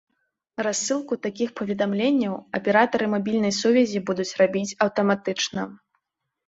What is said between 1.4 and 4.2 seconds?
паведамленняў аператары мабільнай сувязі